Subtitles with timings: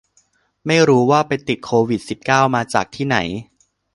[0.65, 3.17] ไม่รู้ว่าไปติดโควิดสิบเก้ามาจากที่ไหน